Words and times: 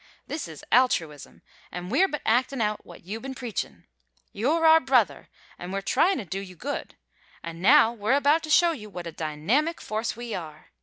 This 0.25 0.47
is 0.47 0.63
altruism, 0.71 1.43
an' 1.71 1.89
we're 1.89 2.07
but 2.07 2.23
actin' 2.25 2.59
out 2.59 2.87
what 2.87 3.03
you 3.03 3.19
been 3.19 3.35
preachin'. 3.35 3.85
You're 4.33 4.65
our 4.65 4.79
brother 4.79 5.29
an' 5.59 5.71
we're 5.71 5.81
tryin' 5.83 6.17
to 6.17 6.25
do 6.25 6.39
you 6.39 6.55
good; 6.55 6.95
an' 7.43 7.61
now 7.61 7.93
we're 7.93 8.13
about 8.13 8.41
to 8.45 8.49
show 8.49 8.71
you 8.71 8.89
what 8.89 9.05
a 9.05 9.11
dynamic 9.11 9.79
force 9.79 10.15
we 10.15 10.33
are. 10.33 10.71